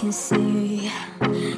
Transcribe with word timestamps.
can 0.00 0.12
see 0.12 0.90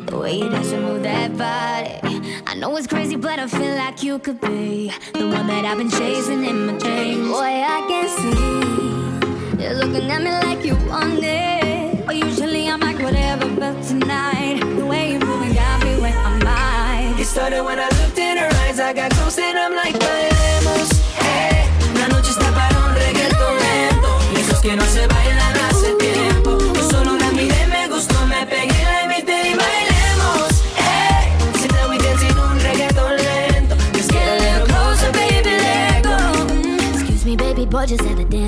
the 0.06 0.18
way 0.18 0.34
you 0.38 0.48
dance 0.50 0.72
and 0.72 0.82
move 0.82 1.04
that 1.04 1.30
body. 1.38 2.20
I 2.44 2.54
know 2.56 2.76
it's 2.76 2.88
crazy, 2.88 3.14
but 3.14 3.38
I 3.38 3.46
feel 3.46 3.76
like 3.76 4.02
you 4.02 4.18
could 4.18 4.40
be 4.40 4.92
the 5.12 5.28
one 5.28 5.46
that 5.46 5.64
I've 5.64 5.78
been 5.78 5.88
chasing 5.88 6.44
in 6.44 6.66
my 6.66 6.76
dreams. 6.76 7.28
Boy, 7.28 7.54
I 7.76 7.78
can 7.86 8.08
see 8.18 9.62
you're 9.62 9.74
looking 9.74 10.10
at 10.10 10.22
me 10.22 10.32
like 10.48 10.64
you 10.64 10.74
want 10.90 11.22
it. 11.22 12.04
But 12.04 12.16
usually 12.16 12.68
I'm 12.68 12.80
like 12.80 12.98
whatever, 12.98 13.48
but 13.54 13.80
tonight 13.84 14.58
the 14.76 14.86
way 14.86 15.12
you're 15.12 15.24
moving 15.24 15.54
got 15.54 15.84
me 15.84 16.00
where 16.00 16.12
I'm 16.12 16.44
at. 16.44 17.20
It 17.20 17.26
started 17.26 17.62
when 17.62 17.78
I 17.78 17.88
looked 17.90 18.18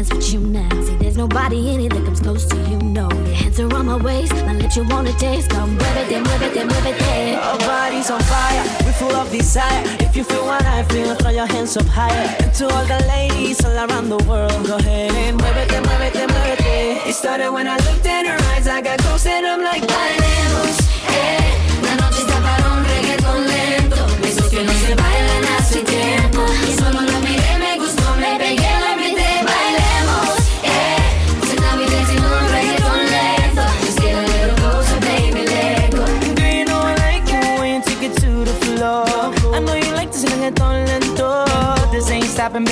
dance 0.05 0.15
with 0.15 0.33
you 0.33 0.41
now. 0.41 0.69
See, 0.83 0.97
there's 0.97 1.17
nobody 1.17 1.75
in 1.75 1.81
it 1.81 1.93
that 1.93 2.05
comes 2.05 2.21
close 2.21 2.45
to 2.47 2.57
you, 2.69 2.79
no. 2.79 3.09
Your 3.11 3.35
hands 3.35 3.61
are 3.61 3.75
on 3.75 3.87
my 3.87 3.97
waist, 3.97 4.33
my 4.47 4.55
lips 4.55 4.77
you 4.77 4.85
wanna 4.89 5.13
taste. 5.13 5.51
Come, 5.51 5.77
muévete, 5.77 6.23
muévete, 6.23 6.65
muévete. 6.65 7.37
Our 7.37 7.59
bodies 7.59 8.11
on 8.11 8.21
fire, 8.21 8.65
we 8.85 8.93
full 8.93 9.15
of 9.15 9.31
desire. 9.31 9.83
If 10.01 10.17
you 10.17 10.25
feel 10.25 10.45
what 10.45 10.65
I 10.65 10.83
feel, 10.85 11.15
throw 11.17 11.31
your 11.31 11.47
hands 11.47 11.77
up 11.77 11.87
higher. 11.87 12.37
And 12.41 12.53
to 12.55 12.69
all 12.69 12.85
the 12.87 13.01
ladies 13.09 13.65
all 13.65 13.73
around 13.73 14.09
the 14.09 14.23
world, 14.29 14.67
go 14.67 14.77
ahead 14.77 15.13
and 15.13 15.41
muévete, 15.41 15.81
muévete, 15.81 15.81
muévete. 15.81 16.05
It 16.05 16.13
then 16.13 16.29
move 16.29 16.47
it, 16.53 16.59
then. 16.59 17.09
It 17.09 17.15
started 17.15 17.51
when 17.51 17.67
I 17.67 17.77
looked 17.77 18.07
in 18.07 18.27
her 18.27 18.39
eyes, 18.53 18.67
I 18.67 18.81
got 18.81 18.99
close 18.99 19.27
and 19.27 19.47
I'm 19.47 19.63
like, 19.63 19.83
bailemos, 19.83 20.77
eh. 21.09 21.41
La 21.83 21.95
noche 21.97 22.21
está 22.21 22.37
para 22.41 22.73
un 22.73 22.85
reggaeton 22.85 23.47
lento. 23.47 24.07
Esos 24.23 24.49
que 24.51 24.65
no 24.65 24.73
se 24.73 24.95
bailan 24.95 25.45
hace 25.59 25.83
tiempo. 25.83 26.45
Y 26.69 26.73
solo 26.79 27.14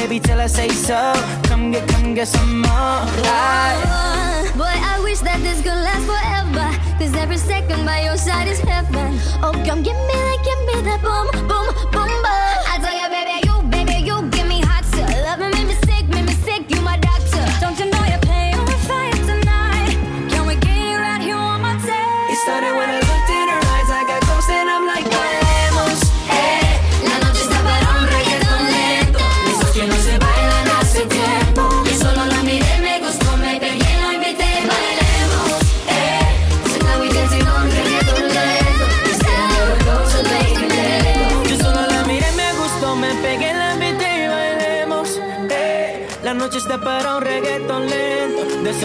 baby, 0.02 0.18
till 0.18 0.40
I 0.40 0.46
say 0.48 0.68
so. 0.68 1.12
Come 1.44 1.70
get, 1.70 1.88
come 1.88 2.14
get 2.14 2.26
some 2.28 2.62
more. 2.62 2.70
I- 2.70 3.82
oh, 3.86 4.58
Boy, 4.58 4.74
I 4.92 5.00
wish 5.02 5.20
that 5.20 5.40
this 5.42 5.58
could 5.62 5.78
last 5.88 6.04
forever. 6.10 6.66
Cause 6.98 7.14
every 7.14 7.36
second 7.38 7.84
by 7.86 8.02
your 8.02 8.16
side 8.16 8.48
is 8.48 8.58
heaven. 8.60 9.18
Oh, 9.42 9.52
come 9.66 9.82
give 9.82 9.96
me 10.08 10.14
that, 10.26 10.38
give 10.48 10.60
me 10.68 10.76
that 10.88 11.00
boom, 11.06 11.26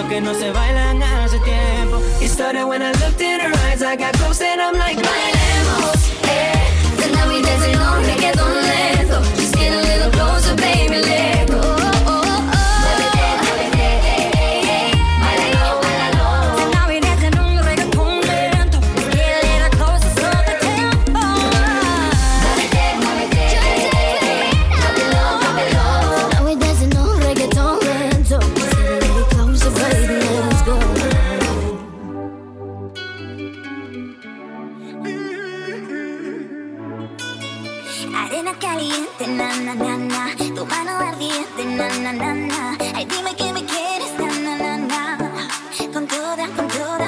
que 0.07 0.21
no 0.21 0.33
se 0.33 0.51
bailan 0.51 1.01
hace 1.01 1.39
tiempo. 1.39 2.01
It 2.21 2.29
started 2.29 2.65
when 2.65 2.81
I 2.81 2.91
looked 2.93 3.21
in 3.21 3.39
her 3.39 3.53
eyes, 3.67 3.81
I 3.81 3.95
got 3.95 4.13
close 4.13 4.41
and 4.41 4.61
I'm 4.61 4.77
like, 4.77 4.97
toda, 46.57 46.97
con 46.97 47.06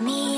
me. 0.00 0.33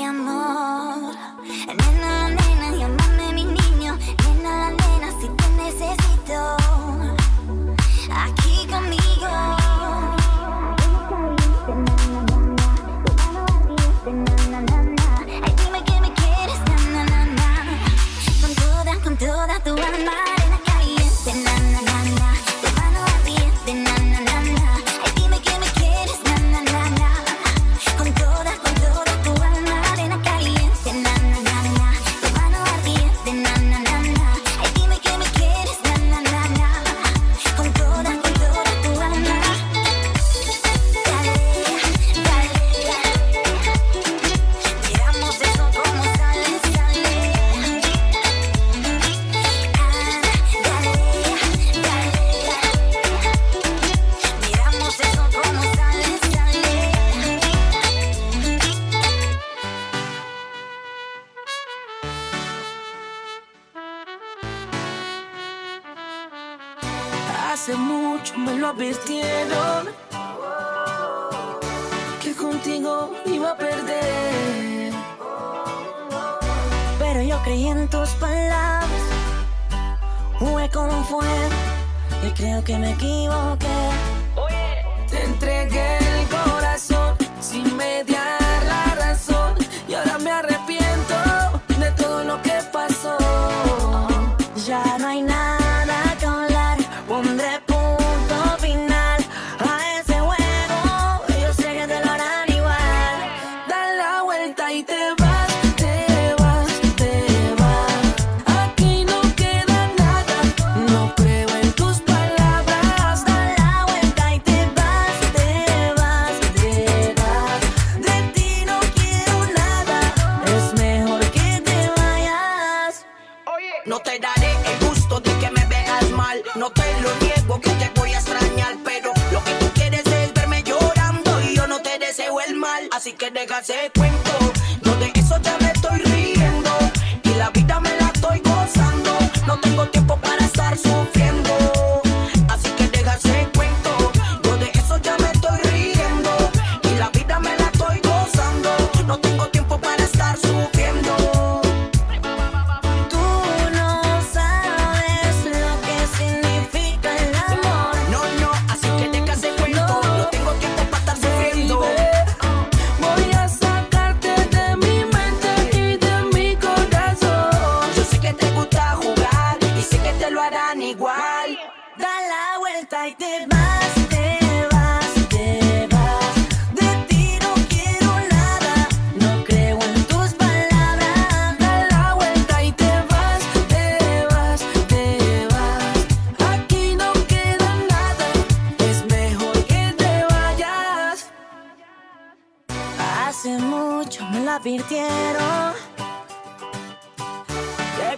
que 194.75 195.07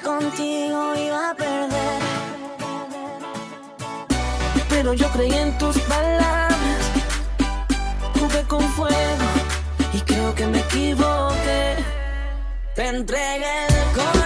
contigo 0.04 0.96
iba 0.96 1.30
a 1.30 1.36
perder. 1.36 2.02
Pero 4.68 4.94
yo 4.94 5.08
creí 5.12 5.32
en 5.32 5.56
tus 5.60 5.78
palabras, 5.82 6.58
jugué 8.20 8.42
con 8.48 8.64
fuego 8.70 9.28
y 9.94 10.00
creo 10.02 10.34
que 10.34 10.48
me 10.48 10.60
equivoqué. 10.60 11.76
Te 12.74 12.88
entregué 12.88 13.68
el 13.68 13.94
corazón. 13.94 14.19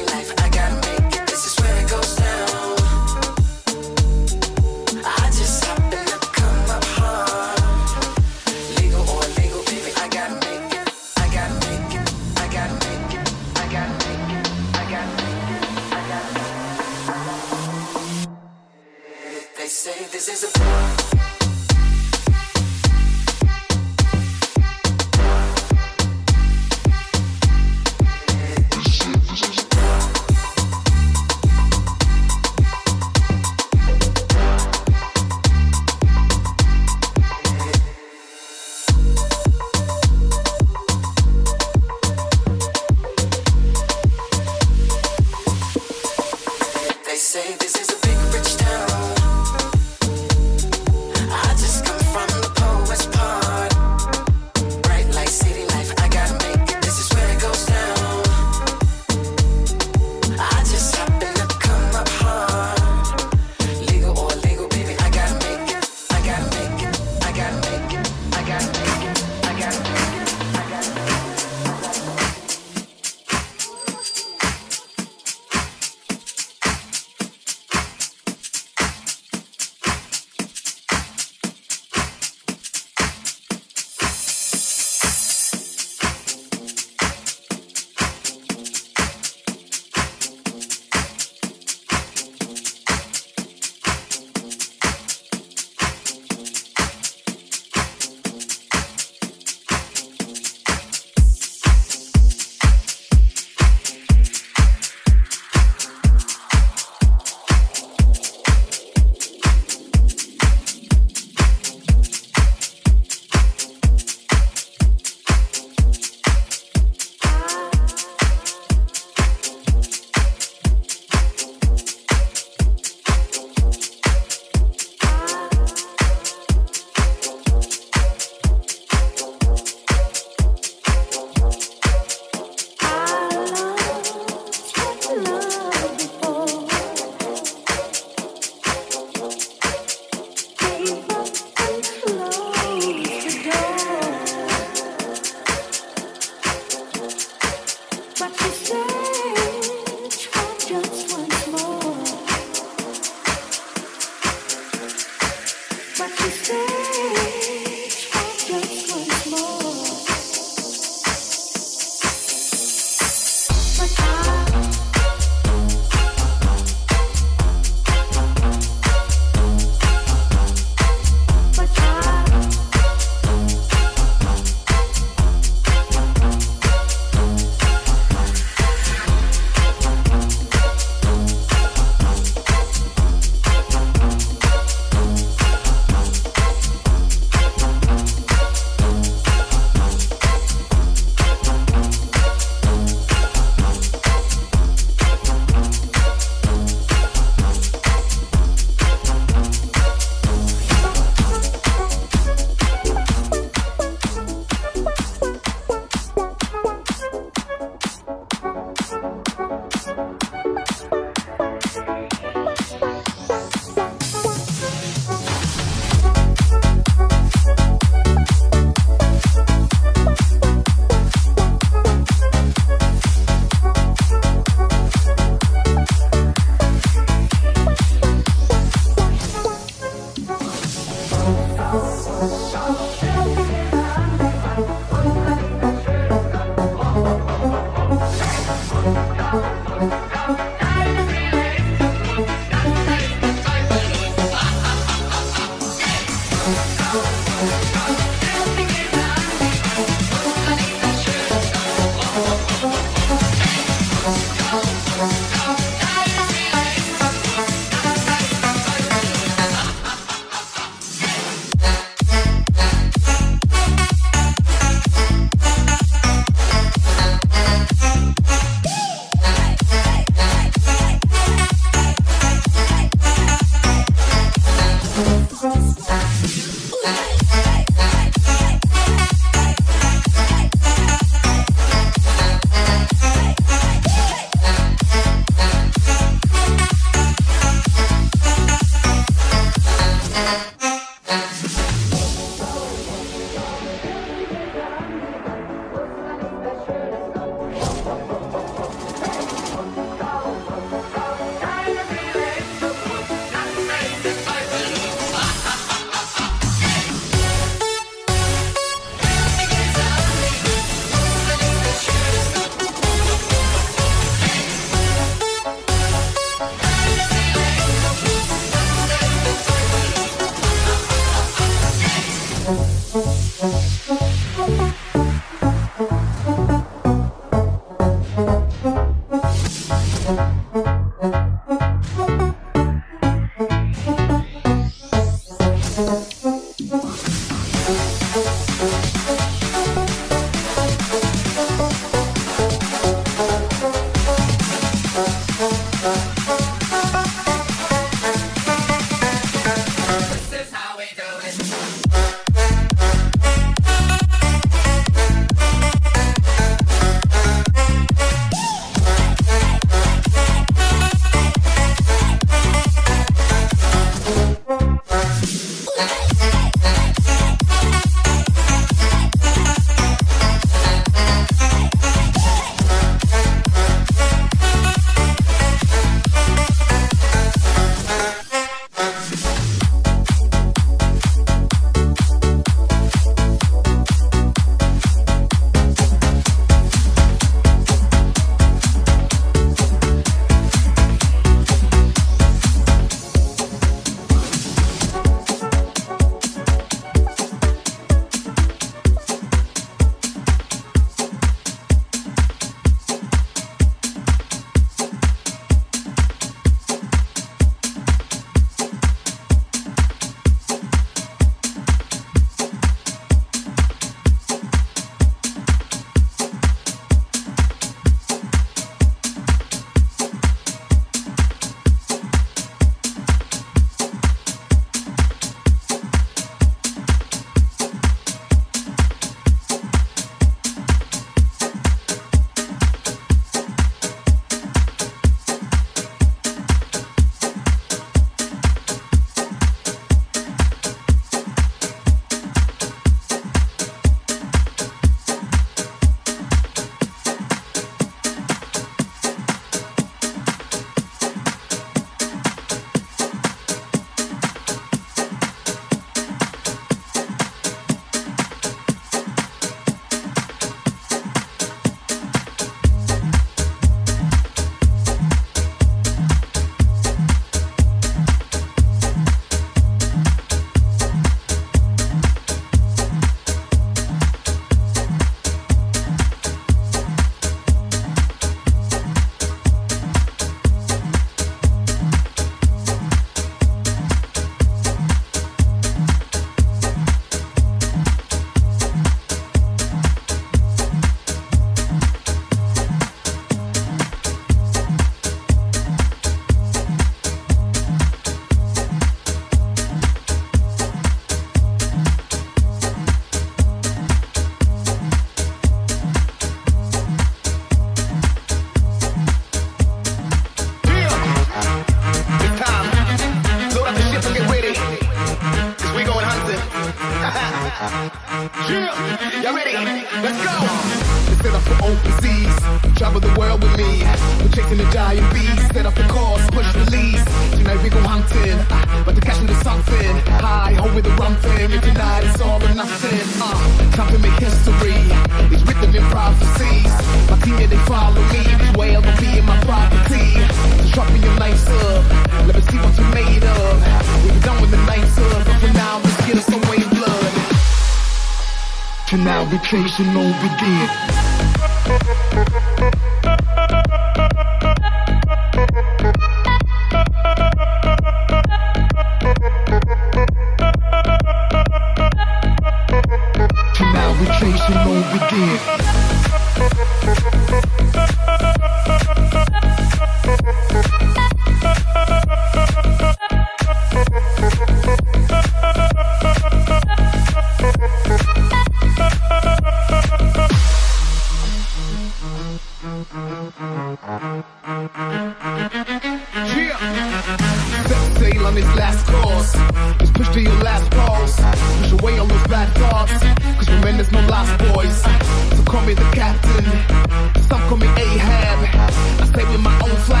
Chasing 596.30 598.20
all 598.20 598.36
of 598.36 598.46
the 598.46 598.52
fall 598.82 599.88
rain 599.88 600.00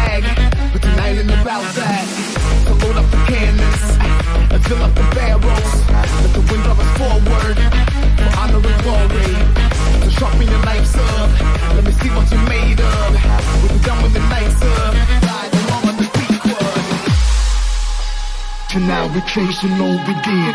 the 0.80 0.90
shopping 0.90 1.68
and 1.68 1.74
lights 2.66 2.96
up 2.96 3.10
the 3.10 3.22
canvas, 3.30 3.96
fill 4.66 4.82
up 4.82 4.94
the 4.94 5.06
barrels, 5.14 5.72
let 5.90 6.32
the 6.34 6.40
wind 6.50 6.62
blow 6.64 6.78
us 6.78 6.90
forward. 6.98 7.56
But 8.16 8.32
I 8.36 8.50
know 8.50 8.60
we're 8.60 8.82
worried, 8.86 9.38
so 10.02 10.10
sharpen 10.10 10.48
your 10.48 10.62
knife, 10.64 10.86
sub. 10.86 11.30
Let 11.76 11.84
me 11.84 11.92
see 11.92 12.10
what 12.10 12.26
you 12.32 12.38
made 12.48 12.80
of. 12.80 13.14
It 13.64 13.72
we 20.06 20.14
did. 20.24 20.54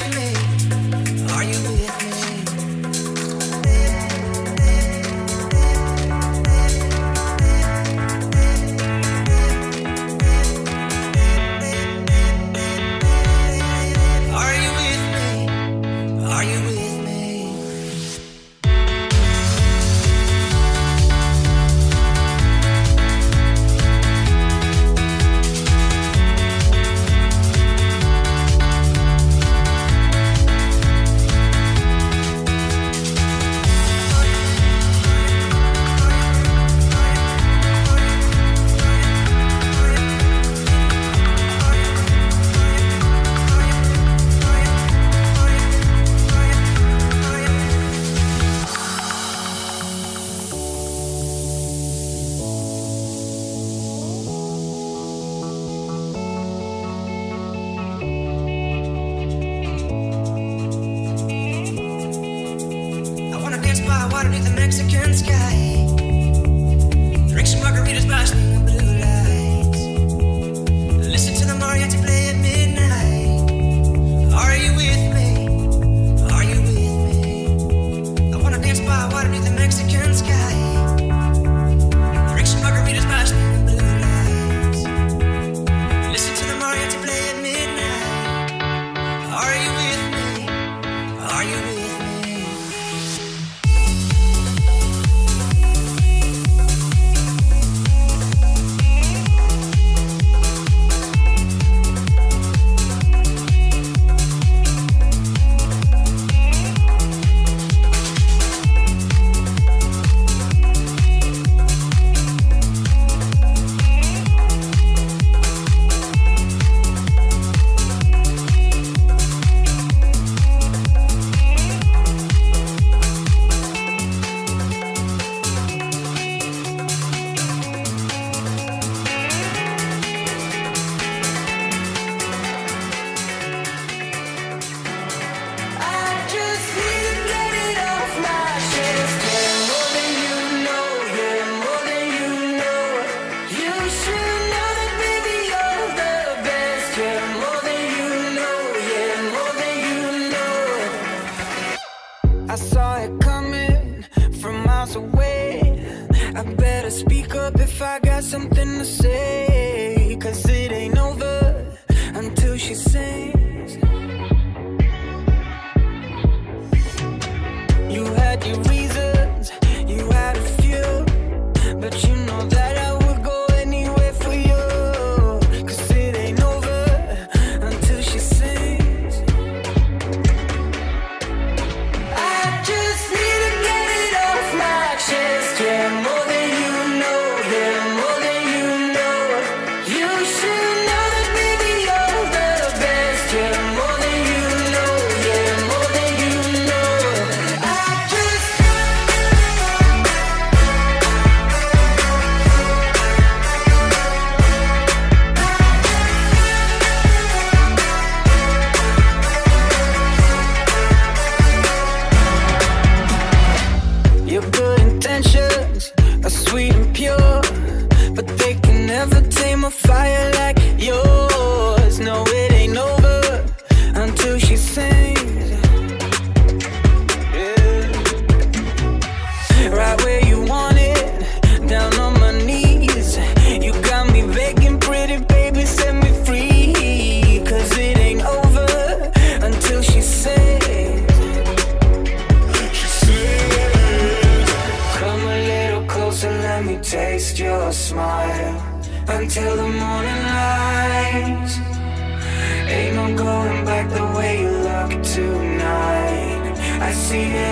See 257.11 257.23
it 257.23 257.50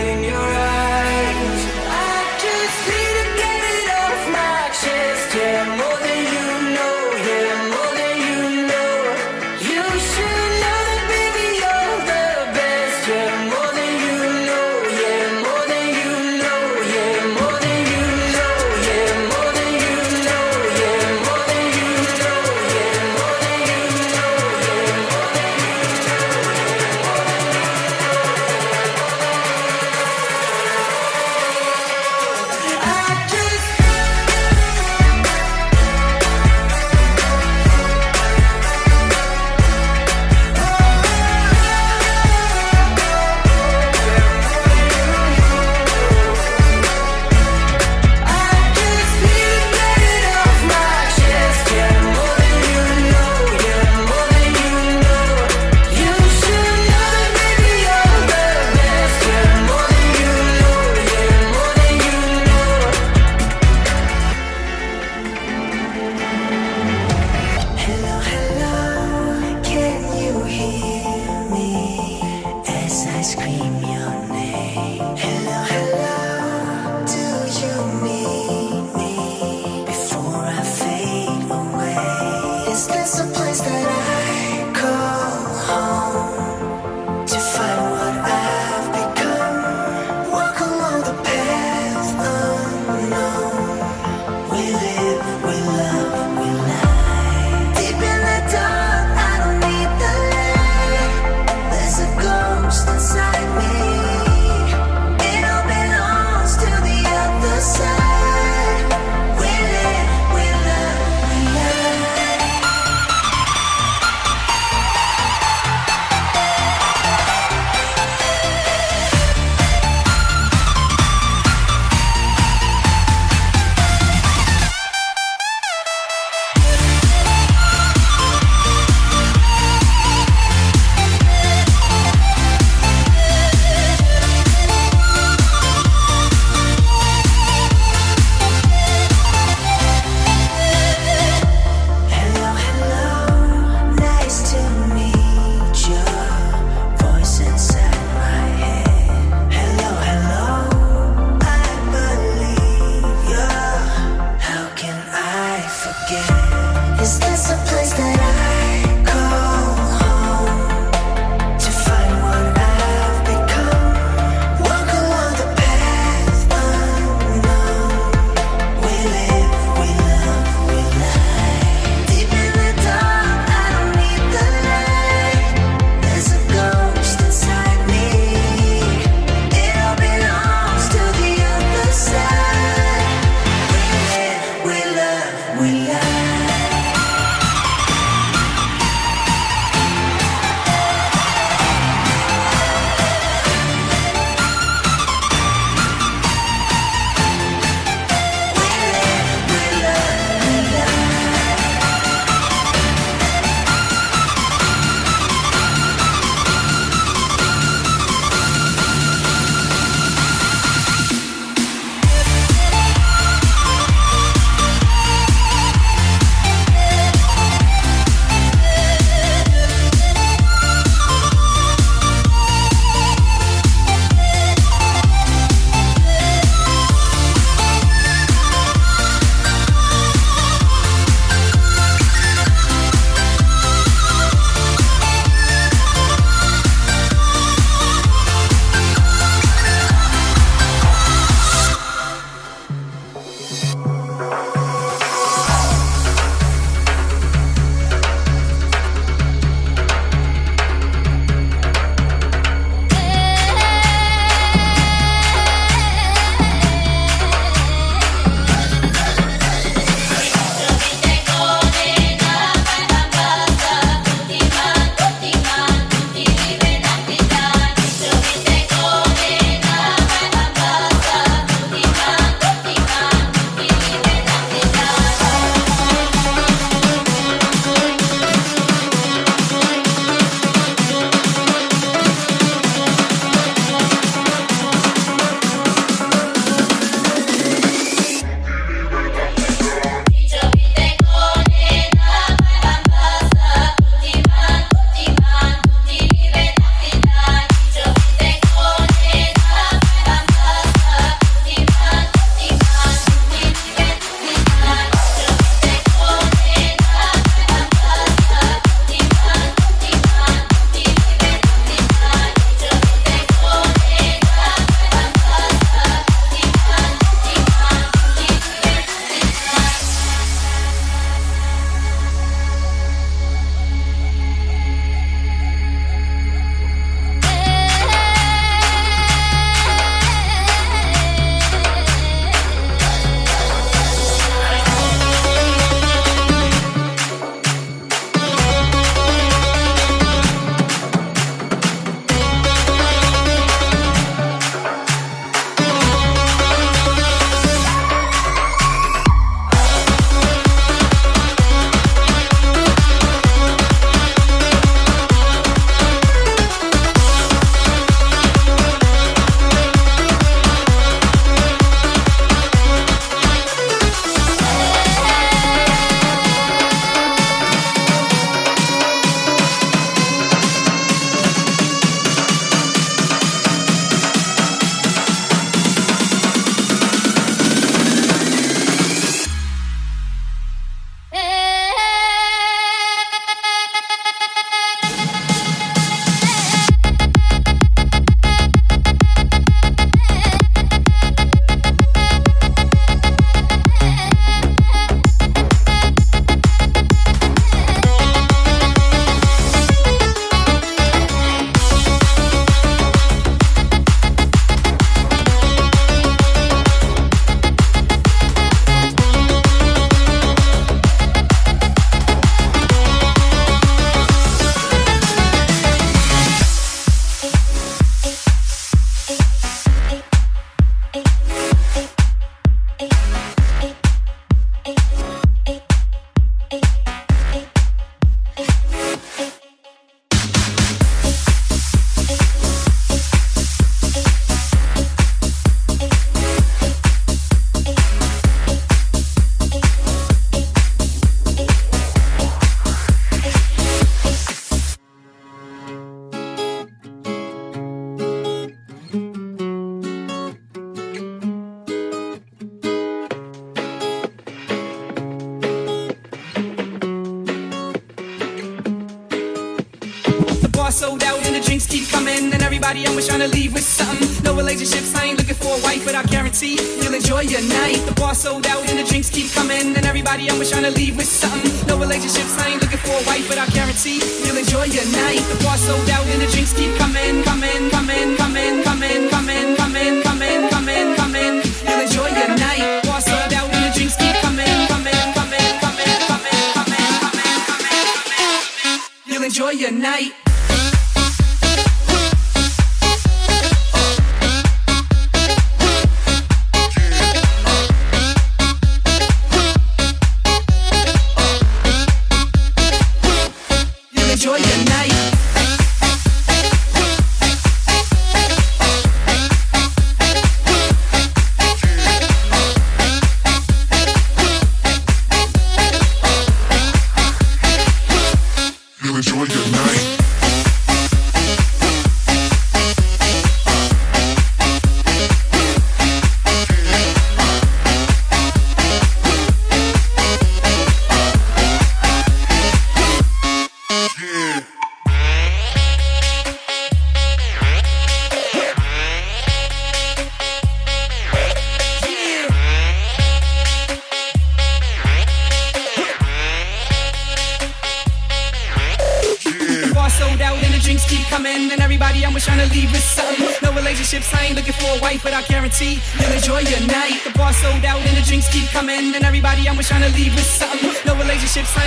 night. 467.62 467.80
The 467.86 467.96
bar 468.00 468.16
sold 468.16 468.46
out, 468.48 468.64
and 468.70 468.78
the 468.80 468.84
drinks 468.84 469.10
keep 469.10 469.32
coming, 469.32 469.76
and 469.76 469.86
everybody 469.86 470.30
always 470.30 470.50
trying 470.52 470.68
to 470.70 470.72
leave 470.72 470.96
with 470.96 471.08
something. 471.08 471.52
No 471.68 471.76
relationships, 471.78 472.34
I 472.40 472.50
ain't 472.52 472.62
looking 472.62 472.82
for 472.86 472.96
a 472.96 473.04
wife, 473.10 473.26
but 473.28 473.38
I 473.38 473.46
guarantee 473.58 474.00
you'll 474.24 474.38
enjoy 474.38 474.66
your 474.78 474.88
night. 475.04 475.22
The 475.32 475.38
bar 475.44 475.58
sold 475.58 475.90
out, 475.90 476.06
and 476.14 476.22
the 476.22 476.30
drinks 476.34 476.54
keep 476.54 476.72
coming, 476.78 477.24
coming, 477.24 477.70
coming, 477.76 478.16
coming, 478.18 478.64
coming, 478.64 479.04
coming, 479.10 479.48
coming, 479.60 479.96
coming, 480.08 480.42
coming, 480.54 480.88
coming. 481.00 481.34
You'll 481.68 481.84
enjoy 481.88 482.10
your 482.20 482.32
night. 482.48 482.66
Bar 482.88 483.02
sold 483.02 483.34
out, 483.34 483.50
and 483.56 483.64
the 483.68 483.72
drinks 483.76 483.96
keep 484.02 484.16
coming, 484.24 484.58
coming, 484.72 485.04
coming, 485.18 485.52
coming, 485.64 485.98
coming, 486.10 486.44
coming, 486.58 486.94
coming, 487.04 487.38
coming. 487.50 488.80
You'll 489.10 489.26
enjoy 489.30 489.52
your 489.64 489.72
night. 489.72 490.14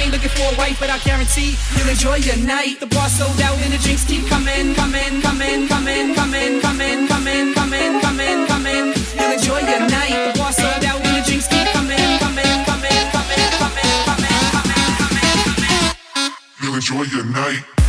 Ain't 0.03 0.11
looking 0.11 0.31
for 0.31 0.43
a 0.53 0.59
wife, 0.59 0.81
but 0.81 0.91
I 0.91 0.99
guarantee 0.99 1.55
you'll 1.79 1.89
enjoy 1.89 2.17
your 2.17 2.37
night. 2.39 2.81
The 2.81 2.89
bar 2.89 3.09
sold 3.09 3.41
out 3.41 3.57
and 3.63 3.73
the 3.73 3.79
drinks 3.79 4.05
keep 4.05 4.27
coming, 4.27 4.75
coming, 4.75 5.23
coming, 5.23 5.69
coming, 5.69 6.13
coming, 6.17 6.61
coming, 6.61 7.07
coming, 7.07 7.55
coming, 7.55 8.01
coming, 8.03 8.47
coming. 8.51 8.85
You'll 9.15 9.33
enjoy 9.39 9.61
your 9.63 9.87
night. 9.87 10.35
The 10.35 10.39
bar 10.41 10.51
sold 10.51 10.83
out 10.83 10.99
and 11.07 11.15
the 11.15 11.23
drinks 11.23 11.47
keep 11.47 11.69
coming, 11.71 12.19
coming, 12.19 12.59
coming, 12.67 13.05
coming, 13.15 13.47
coming, 13.63 13.95
coming, 14.11 14.43
coming, 14.51 14.91
coming, 14.99 15.39
coming. 15.55 16.35
You'll 16.61 16.75
enjoy 16.75 17.03
your 17.03 17.25
night. 17.27 17.82